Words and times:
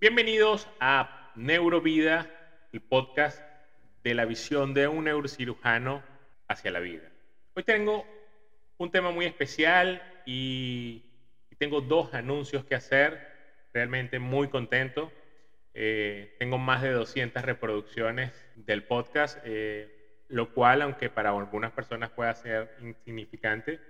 Bienvenidos 0.00 0.68
a 0.78 1.32
Neurovida, 1.34 2.30
el 2.72 2.80
podcast 2.80 3.42
de 4.04 4.14
la 4.14 4.26
visión 4.26 4.72
de 4.72 4.86
un 4.86 5.06
neurocirujano 5.06 6.04
hacia 6.46 6.70
la 6.70 6.78
vida. 6.78 7.10
Hoy 7.54 7.64
tengo 7.64 8.06
un 8.76 8.92
tema 8.92 9.10
muy 9.10 9.26
especial 9.26 10.00
y, 10.24 11.04
tengo 11.58 11.80
dos 11.80 12.14
anuncios 12.14 12.64
que 12.64 12.76
hacer. 12.76 13.18
Realmente 13.74 14.20
muy 14.20 14.46
contento. 14.46 15.10
Eh, 15.74 16.36
tengo 16.38 16.58
más 16.58 16.82
de 16.82 16.92
200 16.92 17.42
reproducciones 17.42 18.32
del 18.54 18.84
podcast, 18.84 19.40
eh, 19.42 20.22
lo 20.28 20.54
cual, 20.54 20.82
aunque 20.82 21.10
para 21.10 21.30
algunas 21.30 21.72
personas 21.72 22.10
pueda 22.10 22.32
ser 22.36 22.76
insignificante, 22.80 23.80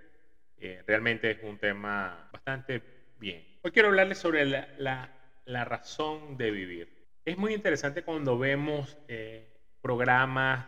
eh, 0.57 0.81
realmente 0.87 1.29
es 1.29 1.43
un 1.43 1.59
tema 1.59 2.27
bastante 2.33 2.81
bien. 3.19 3.45
Hoy 3.61 3.69
quiero 3.69 3.89
hablarles 3.89 4.17
sobre 4.17 4.43
la 4.45 4.67
la 4.79 5.18
razón 5.65 6.37
de 6.37 6.51
vivir. 6.51 6.99
Es 7.25 7.37
muy 7.37 7.53
interesante 7.53 8.03
cuando 8.03 8.37
vemos 8.37 8.97
eh, 9.07 9.47
programas 9.81 10.65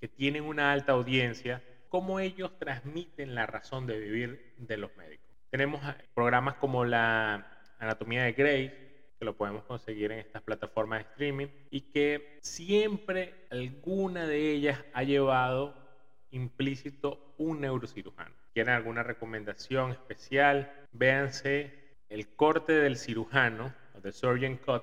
que 0.00 0.08
tienen 0.08 0.44
una 0.44 0.72
alta 0.72 0.92
audiencia, 0.92 1.62
cómo 1.88 2.20
ellos 2.20 2.58
transmiten 2.58 3.34
la 3.34 3.46
razón 3.46 3.86
de 3.86 3.98
vivir 3.98 4.54
de 4.58 4.76
los 4.76 4.96
médicos. 4.96 5.26
Tenemos 5.50 5.82
eh, 5.84 5.94
programas 6.14 6.54
como 6.56 6.84
la 6.84 7.62
Anatomía 7.78 8.24
de 8.24 8.32
Grey, 8.32 8.68
que 9.18 9.24
lo 9.24 9.36
podemos 9.36 9.64
conseguir 9.64 10.12
en 10.12 10.20
estas 10.20 10.42
plataformas 10.42 11.00
de 11.00 11.10
streaming, 11.10 11.48
y 11.70 11.80
que 11.80 12.38
siempre 12.42 13.46
alguna 13.50 14.26
de 14.26 14.52
ellas 14.52 14.84
ha 14.92 15.02
llevado 15.02 15.74
implícito 16.30 17.34
un 17.38 17.60
neurocirujano. 17.60 18.34
¿Quieren 18.52 18.74
alguna 18.74 19.02
recomendación 19.02 19.92
especial? 19.92 20.72
Véanse 20.92 21.72
el 22.08 22.28
corte 22.28 22.72
del 22.72 22.96
cirujano 22.96 23.74
The 24.02 24.12
Surgeon 24.12 24.56
Cut, 24.56 24.82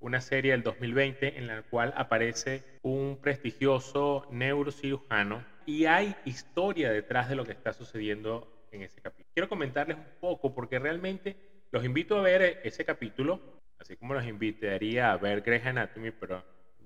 una 0.00 0.20
serie 0.20 0.52
del 0.52 0.62
2020 0.62 1.38
en 1.38 1.46
la 1.46 1.62
cual 1.62 1.92
aparece 1.96 2.64
un 2.82 3.18
prestigioso 3.20 4.26
neurocirujano 4.30 5.44
y 5.66 5.84
hay 5.84 6.16
historia 6.24 6.90
detrás 6.90 7.28
de 7.28 7.36
lo 7.36 7.44
que 7.44 7.52
está 7.52 7.72
sucediendo 7.72 8.66
en 8.72 8.82
ese 8.82 9.00
capítulo. 9.00 9.30
Quiero 9.34 9.48
comentarles 9.48 9.96
un 9.98 10.06
poco 10.20 10.54
porque 10.54 10.78
realmente 10.78 11.36
los 11.70 11.84
invito 11.84 12.18
a 12.18 12.22
ver 12.22 12.60
ese 12.64 12.84
capítulo, 12.84 13.40
así 13.78 13.96
como 13.96 14.14
los 14.14 14.26
invitaría 14.26 15.12
a 15.12 15.16
ver 15.16 15.42
Grey's 15.42 15.66
Anatomy, 15.66 16.10
pero 16.10 16.42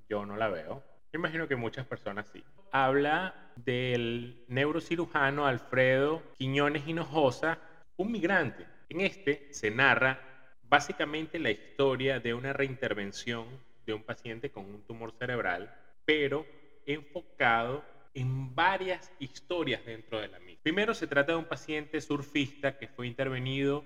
yo 0.08 0.26
no 0.26 0.36
la 0.36 0.48
veo. 0.48 0.82
Me 1.12 1.18
imagino 1.18 1.46
que 1.46 1.56
muchas 1.56 1.86
personas 1.86 2.28
sí. 2.32 2.42
Habla 2.72 3.52
del 3.56 4.44
neurocirujano 4.48 5.46
Alfredo 5.46 6.22
Quiñones 6.36 6.88
Hinojosa, 6.88 7.58
un 7.96 8.10
migrante. 8.10 8.66
En 8.88 9.00
este 9.00 9.52
se 9.52 9.70
narra 9.70 10.33
básicamente 10.68 11.38
la 11.38 11.50
historia 11.50 12.20
de 12.20 12.34
una 12.34 12.52
reintervención 12.52 13.46
de 13.86 13.92
un 13.94 14.02
paciente 14.02 14.50
con 14.50 14.64
un 14.66 14.82
tumor 14.82 15.12
cerebral, 15.12 15.74
pero 16.04 16.46
enfocado 16.86 17.84
en 18.14 18.54
varias 18.54 19.12
historias 19.18 19.84
dentro 19.84 20.20
de 20.20 20.28
la 20.28 20.38
misma. 20.38 20.62
Primero 20.62 20.94
se 20.94 21.06
trata 21.06 21.32
de 21.32 21.38
un 21.38 21.44
paciente 21.44 22.00
surfista 22.00 22.78
que 22.78 22.88
fue 22.88 23.06
intervenido 23.06 23.84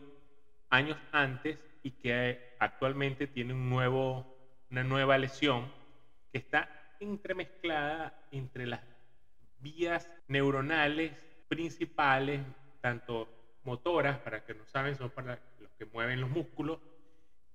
años 0.71 0.99
antes 1.13 1.59
y 1.83 1.93
que 1.93 2.55
actualmente 2.59 3.27
tiene 3.27 3.55
un 3.55 3.71
nuevo, 3.71 4.37
una 4.71 4.85
nueva 4.85 5.17
lesión 5.17 5.73
que 6.31 6.39
está 6.39 6.69
entremezclada 7.01 8.13
entre 8.31 8.67
las 8.67 8.81
vías 9.61 10.11
neuronales 10.29 11.13
principales, 11.49 12.41
tanto 12.81 13.29
motoras, 13.65 14.19
para 14.19 14.45
que 14.45 14.55
no 14.55 14.65
saben, 14.67 14.97
son 14.97 15.11
para 15.11 15.39
que 15.79 15.87
mueven 15.87 16.21
los 16.21 16.31
músculos, 16.31 16.81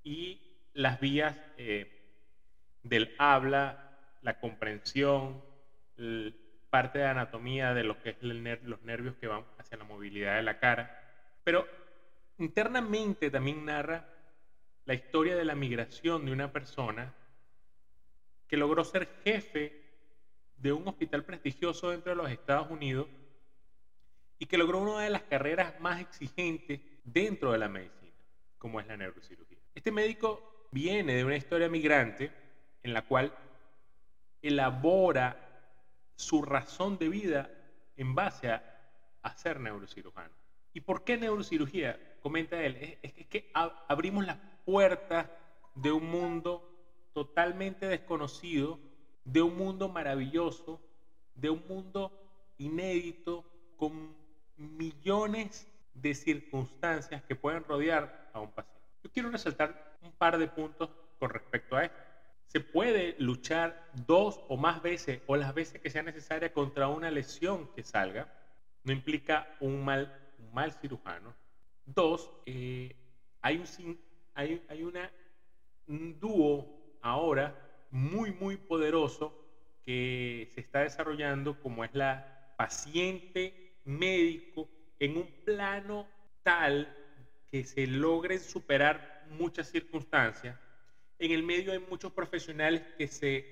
y 0.03 0.41
las 0.73 0.99
vías 0.99 1.35
eh, 1.57 1.87
del 2.83 3.13
habla, 3.17 3.97
la 4.21 4.39
comprensión, 4.39 5.41
parte 6.69 6.99
de 6.99 7.05
anatomía 7.05 7.73
de 7.73 7.83
lo 7.83 7.99
que 8.01 8.09
es 8.09 8.17
los 8.21 8.81
nervios 8.81 9.15
que 9.15 9.27
van 9.27 9.45
hacia 9.57 9.77
la 9.77 9.83
movilidad 9.83 10.35
de 10.35 10.43
la 10.43 10.59
cara. 10.59 10.99
Pero 11.43 11.67
internamente 12.39 13.29
también 13.29 13.65
narra 13.65 14.05
la 14.85 14.93
historia 14.93 15.35
de 15.35 15.45
la 15.45 15.55
migración 15.55 16.25
de 16.25 16.31
una 16.31 16.51
persona 16.51 17.13
que 18.47 18.57
logró 18.57 18.83
ser 18.83 19.07
jefe 19.23 19.81
de 20.57 20.71
un 20.71 20.87
hospital 20.87 21.23
prestigioso 21.23 21.91
dentro 21.91 22.11
de 22.11 22.15
los 22.15 22.29
Estados 22.29 22.69
Unidos 22.69 23.07
y 24.39 24.45
que 24.45 24.57
logró 24.57 24.79
una 24.79 25.01
de 25.01 25.09
las 25.09 25.23
carreras 25.23 25.79
más 25.79 26.01
exigentes 26.01 26.81
dentro 27.03 27.51
de 27.51 27.57
la 27.57 27.69
medicina 27.69 28.02
como 28.63 28.79
es 28.79 28.87
la 28.87 28.95
neurocirugía. 28.95 29.57
Este 29.75 29.91
médico 29.91 30.69
viene 30.71 31.15
de 31.15 31.25
una 31.25 31.35
historia 31.35 31.67
migrante 31.67 32.31
en 32.81 32.93
la 32.93 33.01
cual 33.01 33.33
elabora 34.41 35.37
su 36.15 36.41
razón 36.41 36.97
de 36.97 37.09
vida 37.09 37.51
en 37.97 38.15
base 38.15 38.49
a, 38.49 38.63
ser 39.35 39.59
neurocirujano. 39.59 40.33
¿Y 40.73 40.79
por 40.79 41.03
qué 41.03 41.17
neurocirugía? 41.17 41.99
Comenta 42.21 42.63
él, 42.63 42.97
es, 43.01 43.11
que 43.27 43.51
abrimos 43.53 44.25
las 44.25 44.37
puertas 44.63 45.27
de 45.75 45.91
un 45.91 46.09
mundo 46.09 46.65
totalmente 47.11 47.87
desconocido, 47.87 48.79
de 49.25 49.41
un 49.41 49.57
mundo 49.57 49.89
maravilloso, 49.89 50.79
de 51.35 51.49
un 51.49 51.67
mundo 51.67 52.17
inédito, 52.57 53.43
con 53.75 54.15
millones 54.55 55.67
de 55.93 56.15
circunstancias 56.15 57.23
que 57.23 57.35
pueden 57.35 57.65
rodear 57.65 58.22
a 58.33 58.39
un 58.39 58.51
paciente. 58.51 58.81
Yo 59.03 59.11
quiero 59.11 59.29
resaltar 59.29 59.97
un 60.01 60.11
par 60.11 60.37
de 60.37 60.47
puntos 60.47 60.89
con 61.19 61.29
respecto 61.29 61.75
a 61.75 61.85
esto. 61.85 61.97
Se 62.47 62.59
puede 62.59 63.15
luchar 63.19 63.89
dos 64.05 64.41
o 64.47 64.57
más 64.57 64.81
veces 64.81 65.21
o 65.25 65.35
las 65.35 65.53
veces 65.53 65.81
que 65.81 65.89
sea 65.89 66.03
necesaria 66.03 66.51
contra 66.51 66.87
una 66.87 67.09
lesión 67.09 67.69
que 67.73 67.83
salga. 67.83 68.31
No 68.83 68.93
implica 68.93 69.47
un 69.59 69.83
mal, 69.83 70.13
un 70.37 70.53
mal 70.53 70.73
cirujano. 70.73 71.33
Dos, 71.85 72.31
eh, 72.45 72.95
hay, 73.41 73.57
un, 73.57 73.99
hay, 74.35 74.63
hay 74.69 74.83
una, 74.83 75.11
un 75.87 76.19
dúo 76.19 76.97
ahora 77.01 77.55
muy, 77.91 78.31
muy 78.31 78.57
poderoso 78.57 79.33
que 79.83 80.49
se 80.53 80.61
está 80.61 80.79
desarrollando 80.79 81.59
como 81.59 81.83
es 81.83 81.93
la 81.93 82.53
paciente 82.57 83.77
médico 83.85 84.69
en 84.99 85.17
un 85.17 85.27
plano 85.43 86.07
tal 86.43 87.02
que 87.53 87.63
se 87.65 87.85
logren 87.85 88.39
superar 88.39 89.27
muchas 89.29 89.69
circunstancias. 89.69 90.59
En 91.19 91.29
el 91.29 91.43
medio 91.43 91.71
hay 91.71 91.77
muchos 91.77 92.11
profesionales 92.11 92.81
que 92.97 93.07
se 93.07 93.45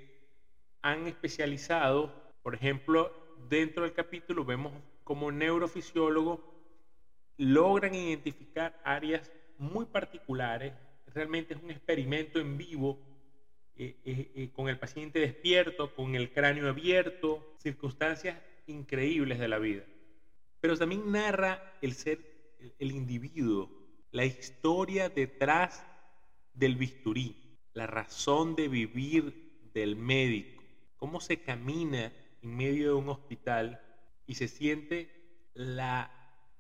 han 0.82 1.06
especializado, 1.06 2.12
por 2.42 2.56
ejemplo, 2.56 3.14
dentro 3.48 3.84
del 3.84 3.94
capítulo 3.94 4.44
vemos 4.44 4.74
como 5.04 5.32
neurofisiólogos 5.32 6.40
logran 7.38 7.94
identificar 7.94 8.82
áreas 8.84 9.32
muy 9.60 9.86
particulares, 9.86 10.74
realmente 11.14 11.54
es 11.54 11.62
un 11.62 11.70
experimento 11.70 12.40
en 12.40 12.58
vivo 12.58 12.98
eh, 13.76 13.98
eh, 14.04 14.32
eh, 14.34 14.50
con 14.52 14.68
el 14.68 14.80
paciente 14.80 15.20
despierto, 15.20 15.94
con 15.94 16.16
el 16.16 16.32
cráneo 16.32 16.68
abierto, 16.70 17.54
circunstancias 17.60 18.36
increíbles 18.66 19.38
de 19.38 19.48
la 19.48 19.60
vida. 19.60 19.84
Pero 20.60 20.76
también 20.76 21.12
narra 21.12 21.76
el 21.84 21.94
ser, 21.94 22.18
el 22.80 22.94
individuo, 22.94 23.81
la 24.22 24.28
historia 24.28 25.10
detrás 25.10 25.84
del 26.54 26.76
bisturí, 26.76 27.58
la 27.74 27.88
razón 27.88 28.56
de 28.56 28.68
vivir 28.68 29.72
del 29.74 29.96
médico, 29.96 30.62
cómo 30.96 31.20
se 31.20 31.42
camina 31.42 32.14
en 32.44 32.56
medio 32.56 32.90
de 32.90 32.94
un 32.94 33.10
hospital 33.10 33.82
y 34.28 34.36
se 34.36 34.48
siente 34.48 35.50
la 35.56 36.12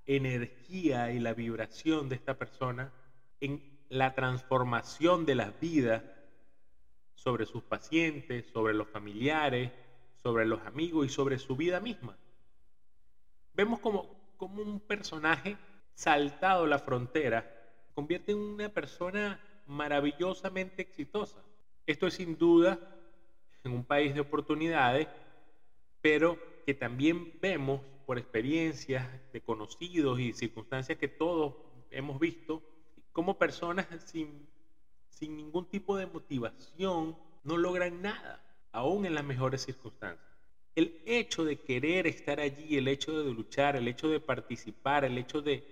energía 0.07 1.11
y 1.11 1.19
la 1.19 1.35
vibración 1.35 2.09
de 2.09 2.15
esta 2.15 2.35
persona 2.35 2.91
en 3.41 3.61
la 3.89 4.15
transformación 4.15 5.27
de 5.27 5.35
las 5.35 5.59
vidas 5.59 6.01
sobre 7.13 7.45
sus 7.45 7.61
pacientes, 7.61 8.47
sobre 8.47 8.73
los 8.73 8.87
familiares, 8.87 9.71
sobre 10.15 10.47
los 10.47 10.65
amigos 10.65 11.05
y 11.05 11.09
sobre 11.09 11.37
su 11.37 11.55
vida 11.55 11.79
misma. 11.79 12.17
Vemos 13.53 13.79
como, 13.81 14.33
como 14.37 14.63
un 14.63 14.79
personaje 14.79 15.57
saltado 15.93 16.65
la 16.65 16.79
frontera, 16.79 17.60
convierte 17.93 18.31
en 18.31 18.39
una 18.39 18.69
persona 18.69 19.39
maravillosamente 19.67 20.81
exitosa. 20.81 21.41
Esto 21.85 22.07
es 22.07 22.15
sin 22.15 22.37
duda 22.37 22.79
en 23.63 23.73
un 23.73 23.83
país 23.83 24.13
de 24.13 24.21
oportunidades, 24.21 25.07
pero 26.01 26.37
que 26.65 26.73
también 26.73 27.33
vemos 27.41 27.81
por 28.05 28.17
experiencias 28.17 29.07
de 29.31 29.41
conocidos 29.41 30.19
y 30.19 30.33
circunstancias 30.33 30.97
que 30.97 31.07
todos 31.07 31.55
hemos 31.91 32.19
visto, 32.19 32.61
como 33.11 33.37
personas 33.37 33.87
sin, 34.05 34.47
sin 35.09 35.37
ningún 35.37 35.65
tipo 35.65 35.97
de 35.97 36.07
motivación 36.07 37.15
no 37.43 37.57
logran 37.57 38.01
nada, 38.01 38.41
aún 38.71 39.05
en 39.05 39.15
las 39.15 39.23
mejores 39.23 39.61
circunstancias. 39.63 40.27
El 40.75 41.01
hecho 41.05 41.43
de 41.43 41.59
querer 41.59 42.07
estar 42.07 42.39
allí, 42.39 42.77
el 42.77 42.87
hecho 42.87 43.23
de 43.23 43.33
luchar, 43.33 43.75
el 43.75 43.87
hecho 43.87 44.09
de 44.09 44.19
participar, 44.19 45.03
el 45.03 45.17
hecho 45.17 45.41
de 45.41 45.63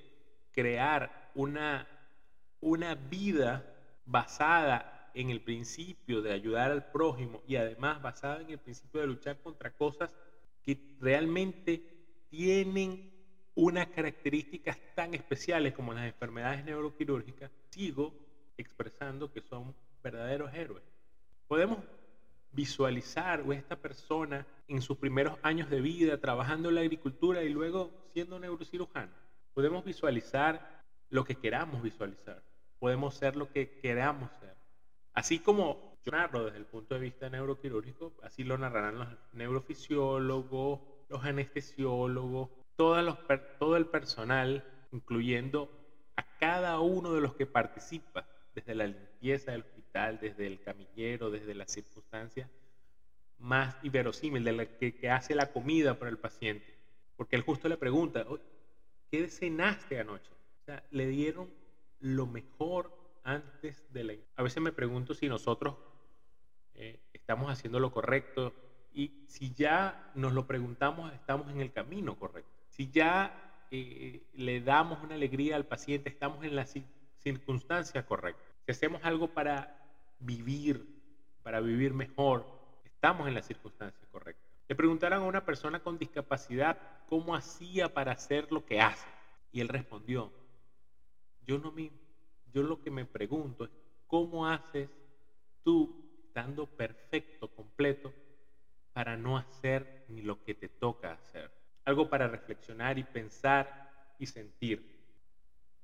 crear 0.51 1.31
una, 1.36 1.88
una 2.62 2.96
vida 2.96 3.66
basada 4.06 5.12
en 5.14 5.30
el 5.30 5.42
principio 5.42 6.22
de 6.22 6.34
ayudar 6.34 6.72
al 6.72 6.92
prójimo 6.92 7.42
y 7.48 7.56
además 7.56 8.02
basada 8.02 8.42
en 8.42 8.50
el 8.52 8.60
principio 8.60 9.02
de 9.02 9.08
luchar 9.08 9.38
contra 9.42 9.72
cosas 9.72 10.14
que 10.64 10.78
realmente 11.00 11.84
tienen 12.30 13.12
unas 13.56 13.88
características 13.88 14.78
tan 14.96 15.14
especiales 15.14 15.74
como 15.74 15.94
las 15.94 16.06
enfermedades 16.06 16.64
neuroquirúrgicas, 16.64 17.52
sigo 17.70 18.14
expresando 18.58 19.32
que 19.32 19.42
son 19.42 19.76
verdaderos 20.04 20.54
héroes. 20.54 20.84
Podemos 21.48 21.80
visualizar 22.52 23.44
a 23.48 23.56
esta 23.56 23.76
persona 23.76 24.46
en 24.68 24.82
sus 24.82 24.98
primeros 24.98 25.38
años 25.44 25.70
de 25.70 25.82
vida 25.82 26.20
trabajando 26.20 26.70
en 26.70 26.76
la 26.76 26.82
agricultura 26.82 27.44
y 27.44 27.50
luego 27.50 27.92
siendo 28.14 28.40
neurocirujano. 28.40 29.12
Podemos 29.54 29.84
visualizar 29.84 30.84
lo 31.10 31.24
que 31.24 31.36
queramos 31.36 31.82
visualizar. 31.82 32.42
Podemos 32.80 33.16
ser 33.16 33.36
lo 33.36 33.52
que 33.52 33.80
queramos 33.80 34.31
ser. 34.40 34.56
Así 35.14 35.40
como 35.40 35.98
yo 36.06 36.12
narro 36.12 36.46
desde 36.46 36.58
el 36.58 36.66
punto 36.66 36.96
de 36.96 37.02
vista 37.02 37.30
neuroquirúrgico, 37.30 38.14
así 38.24 38.44
lo 38.44 38.58
narrarán 38.58 39.00
los 39.00 39.08
neurofisiólogos, 39.34 40.80
los 41.10 41.24
anestesiólogos, 41.24 42.50
todo 42.76 43.76
el 43.76 43.86
personal, 43.88 44.64
incluyendo 44.92 45.70
a 46.16 46.24
cada 46.38 46.80
uno 46.80 47.14
de 47.14 47.22
los 47.22 47.36
que 47.36 47.46
participa, 47.46 48.26
desde 48.56 48.76
la 48.76 48.88
limpieza 48.88 49.52
del 49.52 49.62
hospital, 49.62 50.20
desde 50.20 50.48
el 50.48 50.62
camillero, 50.62 51.30
desde 51.30 51.54
las 51.54 51.72
circunstancias 51.72 52.50
más 53.38 53.75
inverosímil, 53.84 54.44
de 54.44 54.52
la 54.52 54.66
que, 54.66 55.10
hace 55.10 55.36
la 55.36 55.52
comida 55.52 55.98
para 55.98 56.12
el 56.12 56.18
paciente. 56.18 56.78
Porque 57.16 57.36
él 57.36 57.42
justo 57.42 57.68
le 57.68 57.78
pregunta, 57.78 58.25
¿qué 59.10 59.30
cenaste 59.30 60.00
anoche? 60.00 60.32
O 60.62 60.66
sea, 60.66 60.84
le 60.92 61.08
dieron 61.08 61.50
lo 62.00 62.28
mejor 62.28 62.96
antes 63.24 63.84
de 63.92 64.04
la... 64.04 64.13
A 64.36 64.44
veces 64.44 64.62
me 64.62 64.72
pregunto 64.72 65.13
si 65.13 65.28
nosotros 65.28 65.75
eh, 66.75 67.00
estamos 67.13 67.51
haciendo 67.51 67.80
lo 67.80 67.92
correcto 67.92 68.54
y 68.94 69.24
si 69.28 69.54
ya 69.54 70.12
nos 70.16 70.34
lo 70.34 70.48
preguntamos, 70.48 71.13
estamos 71.13 71.50
en 71.51 71.62
el 71.62 71.72
camino 71.72 72.18
correcto. 72.18 72.50
Si 72.69 72.90
ya 72.90 73.66
eh, 73.72 74.24
le 74.34 74.62
damos 74.62 75.04
una 75.04 75.16
alegría 75.16 75.56
al 75.56 75.66
paciente, 75.66 76.10
estamos 76.10 76.44
en 76.44 76.56
la 76.56 76.66
circunstancia 77.18 78.06
correcta. 78.06 78.42
Si 78.66 78.72
hacemos 78.72 79.04
algo 79.04 79.28
para 79.34 79.78
vivir, 80.19 80.86
para 81.44 81.60
vivir 81.60 81.94
mejor, 81.94 82.46
estamos 82.84 83.28
en 83.28 83.36
la 83.36 83.42
circunstancia 83.42 84.07
correcta. 84.12 84.42
Le 84.68 84.75
preguntaron 84.75 85.24
a 85.24 85.28
una 85.28 85.46
persona 85.46 85.80
con 85.80 85.98
discapacidad 85.98 86.78
cómo 87.07 87.36
hacía 87.36 87.94
para 87.94 88.12
hacer 88.12 88.51
lo 88.51 88.66
que 88.66 88.81
hace. 88.81 89.07
Y 89.51 89.62
él 89.62 89.68
respondió, 89.68 90.31
yo, 91.50 91.57
no 91.57 91.72
me, 91.72 91.92
yo 92.54 92.62
lo 92.62 92.80
que 92.80 92.92
me 92.92 93.06
pregunto 93.06 93.63
es, 93.63 93.72
¿cómo 94.06 94.48
haces 94.48 94.88
tú, 95.63 95.90
estando 96.24 96.68
perfecto, 96.68 97.48
completo, 97.48 98.13
para 98.94 99.18
no 99.18 99.36
hacer 99.36 100.06
ni 100.10 100.22
lo 100.22 100.44
que 100.44 100.54
te 100.54 100.69
toca 100.69 101.13
hacer? 101.13 101.50
Algo 101.86 102.07
para 102.07 102.28
reflexionar 102.28 103.00
y 103.00 103.04
pensar 103.04 103.66
y 104.19 104.28
sentir. 104.28 104.80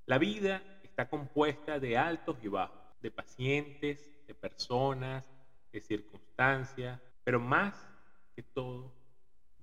La 0.06 0.20
vida 0.20 0.62
está 0.84 1.10
compuesta 1.10 1.80
de 1.80 1.98
altos 1.98 2.38
y 2.44 2.48
bajos, 2.48 3.02
de 3.02 3.10
pacientes, 3.10 4.24
de 4.28 4.36
personas, 4.36 5.26
de 5.72 5.82
circunstancias, 5.82 7.02
pero 7.24 7.40
más 7.40 7.74
que 8.36 8.44
todo 8.44 8.94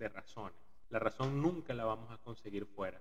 de 0.00 0.08
razones. 0.08 0.58
La 0.90 0.98
razón 0.98 1.40
nunca 1.40 1.72
la 1.74 1.84
vamos 1.84 2.10
a 2.10 2.18
conseguir 2.18 2.66
fuera. 2.66 3.00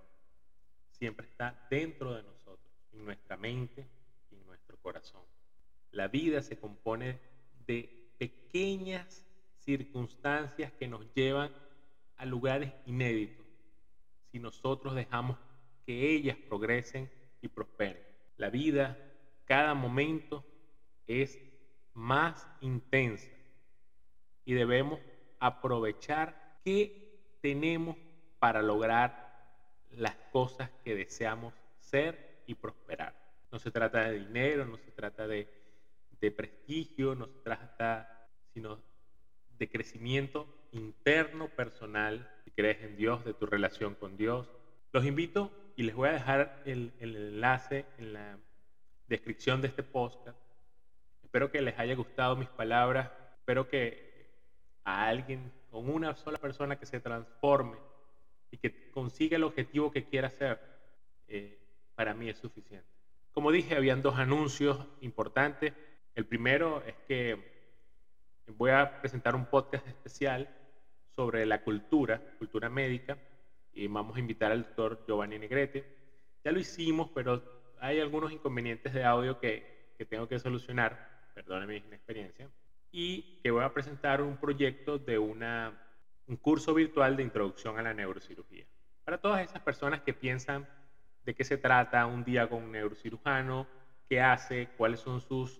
Siempre 0.92 1.26
está 1.26 1.66
dentro 1.68 2.14
de 2.14 2.22
nosotros, 2.22 2.41
en 2.94 3.06
nuestra 3.06 3.38
mente 3.38 3.88
y 4.30 4.36
en 4.36 4.46
nuestro 4.46 4.78
corazón. 4.78 5.22
La 5.92 6.08
vida 6.08 6.42
se 6.42 6.58
compone 6.58 7.20
de 7.68 8.14
pequeñas 8.18 9.26
circunstancias 9.58 10.72
que 10.74 10.88
nos 10.88 11.06
llevan 11.14 11.52
a 12.18 12.26
lugares 12.26 12.72
inéditos 12.86 13.46
si 14.32 14.40
nosotros 14.40 14.96
dejamos 14.96 15.38
que 15.86 16.12
ellas 16.12 16.38
progresen 16.48 17.10
y 17.42 17.48
prosperen. 17.50 18.02
La 18.38 18.50
vida, 18.50 18.98
cada 19.46 19.74
momento 19.74 20.46
es 21.08 21.38
más 21.94 22.48
intensa 22.62 23.30
y 24.46 24.54
debemos 24.54 25.00
aprovechar 25.40 26.60
qué 26.64 27.20
tenemos 27.42 27.98
para 28.40 28.62
lograr 28.62 29.32
las 29.92 30.16
cosas 30.32 30.70
que 30.84 30.96
deseamos 30.96 31.54
ser 31.80 32.31
y 32.48 32.56
prosperar. 32.56 33.16
No 33.52 33.60
se 33.60 33.72
trata 33.72 34.10
de 34.10 34.20
dinero, 34.20 34.66
no 34.66 34.78
se 34.78 34.92
trata 34.92 35.28
de, 35.28 35.48
de 36.20 36.32
prestigio, 36.32 37.16
no 37.16 37.28
se 37.28 37.40
trata 37.40 38.28
sino 38.54 38.80
de 39.58 39.70
crecimiento 39.70 40.48
interno, 40.72 41.50
personal, 41.50 42.30
si 42.44 42.52
crees 42.52 42.82
en 42.82 42.96
Dios, 42.96 43.24
de 43.26 43.34
tu 43.34 43.46
relación 43.46 43.96
con 43.96 44.18
Dios. 44.18 44.50
Los 44.92 45.06
invito 45.06 45.52
y 45.76 45.84
les 45.84 45.96
voy 45.96 46.10
a 46.10 46.14
dejar 46.14 46.62
el, 46.66 46.92
enlace 47.00 47.86
en 47.98 48.14
la 48.14 48.38
descripción 49.08 49.62
de 49.62 49.68
este 49.68 49.84
podcast. 49.84 50.38
Espero 51.24 51.52
que 51.52 51.62
les 51.62 51.78
haya 51.78 51.96
gustado 51.96 52.36
mis 52.36 52.50
palabras. 52.50 53.10
Espero 53.38 53.68
que 53.70 54.30
a 54.84 55.08
alguien, 55.08 55.52
con 55.70 55.90
una 55.90 56.16
sola 56.16 56.38
persona 56.38 56.78
que 56.78 56.86
se 56.86 57.00
transforme 57.00 57.78
y 58.50 58.58
que 58.58 58.90
consiga 58.92 59.38
el 59.38 59.44
objetivo 59.44 59.92
que 59.92 60.06
quiera 60.06 60.28
hacer, 60.28 60.60
eh, 61.28 61.61
para 61.96 62.14
mí 62.14 62.30
es 62.30 62.38
suficiente. 62.38 62.88
Como 63.32 63.52
dije, 63.52 63.76
habían 63.76 64.02
dos 64.02 64.18
anuncios 64.18 64.86
importantes. 65.02 65.74
El 66.16 66.26
primero 66.26 66.84
es 66.86 66.96
que 67.08 67.52
voy 68.58 68.72
a 68.72 69.00
presentar 69.00 69.36
un 69.36 69.46
podcast 69.46 69.88
especial 69.88 70.50
sobre 71.16 71.46
la 71.46 71.64
cultura, 71.64 72.22
cultura 72.38 72.70
médica, 72.70 73.18
y 73.74 73.88
vamos 73.88 74.18
a 74.18 74.20
invitar 74.20 74.52
al 74.52 74.64
doctor 74.64 75.04
Giovanni 75.08 75.40
Negrete. 75.40 75.86
Ya 76.44 76.52
lo 76.52 76.60
hicimos, 76.60 77.10
pero 77.14 77.42
hay 77.80 78.00
algunos 78.00 78.32
inconvenientes 78.32 78.94
de 78.94 79.04
audio 79.04 79.40
que, 79.40 79.94
que 79.98 80.06
tengo 80.06 80.28
que 80.28 80.40
solucionar, 80.40 81.30
perdónenme 81.34 81.82
mi 81.90 81.96
experiencia, 81.96 82.50
y 82.92 83.40
que 83.42 83.52
voy 83.52 83.64
a 83.64 83.74
presentar 83.74 84.22
un 84.22 84.38
proyecto 84.38 84.98
de 84.98 85.18
una, 85.18 85.80
un 86.28 86.36
curso 86.36 86.74
virtual 86.74 87.16
de 87.16 87.24
introducción 87.24 87.80
a 87.80 87.82
la 87.82 87.94
neurocirugía. 87.94 88.66
Para 89.06 89.20
todas 89.20 89.42
esas 89.42 89.62
personas 89.62 90.02
que 90.02 90.14
piensan 90.14 90.68
de 91.26 91.36
qué 91.36 91.44
se 91.44 91.58
trata 91.58 92.06
un 92.06 92.24
día 92.24 92.48
con 92.48 92.64
un 92.64 92.72
neurocirujano, 92.72 93.68
qué 94.10 94.22
hace, 94.22 94.70
cuáles 94.78 95.00
son 95.00 95.22
sus 95.22 95.60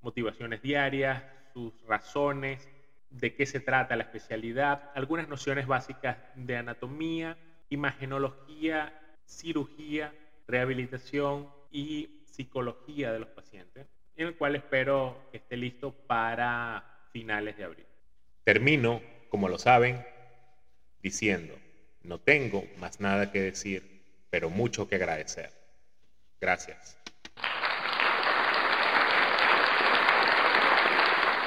motivaciones 0.00 0.62
diarias, 0.62 1.22
sus 1.52 1.72
razones, 1.86 2.68
de 3.10 3.34
qué 3.34 3.46
se 3.46 3.60
trata 3.60 3.96
la 3.96 4.04
especialidad, 4.04 4.90
algunas 4.94 5.28
nociones 5.28 5.66
básicas 5.66 6.16
de 6.34 6.56
anatomía, 6.56 7.36
imagenología, 7.68 8.92
cirugía, 9.26 10.14
rehabilitación 10.46 11.48
y 11.70 12.22
psicología 12.24 13.12
de 13.12 13.18
los 13.18 13.28
pacientes, 13.28 13.86
en 14.16 14.28
el 14.28 14.36
cual 14.36 14.56
espero 14.56 15.28
que 15.30 15.38
esté 15.38 15.56
listo 15.56 15.92
para 15.92 16.84
finales 17.12 17.56
de 17.56 17.64
abril. 17.64 17.86
Termino, 18.44 19.02
como 19.28 19.48
lo 19.48 19.58
saben, 19.58 20.02
diciendo, 21.02 21.54
no 22.02 22.18
tengo 22.18 22.64
más 22.78 23.00
nada 23.00 23.30
que 23.30 23.40
decir, 23.40 23.91
pero 24.32 24.48
mucho 24.48 24.88
que 24.88 24.94
agradecer. 24.96 25.50
Gracias. 26.40 27.01